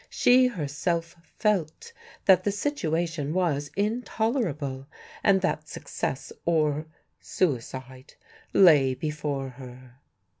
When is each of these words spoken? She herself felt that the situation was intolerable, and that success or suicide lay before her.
She 0.09 0.47
herself 0.47 1.15
felt 1.37 1.93
that 2.25 2.43
the 2.43 2.51
situation 2.51 3.35
was 3.35 3.69
intolerable, 3.77 4.87
and 5.23 5.41
that 5.41 5.67
success 5.69 6.33
or 6.43 6.87
suicide 7.19 8.15
lay 8.51 8.95
before 8.95 9.49
her. 9.49 9.99